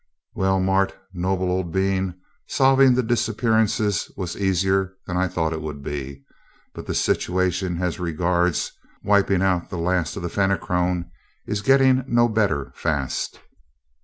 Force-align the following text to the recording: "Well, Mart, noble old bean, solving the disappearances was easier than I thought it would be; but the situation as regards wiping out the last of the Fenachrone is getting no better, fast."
"Well, 0.33 0.59
Mart, 0.59 0.95
noble 1.13 1.51
old 1.51 1.71
bean, 1.71 2.15
solving 2.47 2.95
the 2.95 3.03
disappearances 3.03 4.11
was 4.17 4.35
easier 4.35 4.95
than 5.05 5.15
I 5.15 5.27
thought 5.27 5.53
it 5.53 5.61
would 5.61 5.83
be; 5.83 6.23
but 6.73 6.87
the 6.87 6.95
situation 6.95 7.79
as 7.83 7.99
regards 7.99 8.71
wiping 9.03 9.43
out 9.43 9.69
the 9.69 9.77
last 9.77 10.17
of 10.17 10.23
the 10.23 10.29
Fenachrone 10.29 11.11
is 11.45 11.61
getting 11.61 12.03
no 12.07 12.27
better, 12.27 12.71
fast." 12.73 13.41